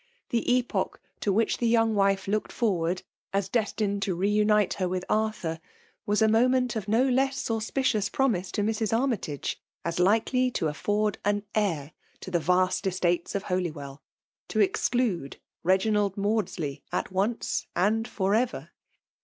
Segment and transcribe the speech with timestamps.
[0.29, 1.89] That epoch to which the 288 FBMALB DOMINATION.
[1.91, 3.03] young wife looked forward
[3.33, 5.59] as destined to unite her with Arthur,
[6.07, 8.97] was a moment of no less aiospicioiis promise to Mrs.
[8.99, 11.91] Armytage^ as lilcely to afford an heir
[12.21, 14.01] to the rast estates of Holywell—
[14.49, 18.71] to exclude Reginald Maudsley at once and for ever!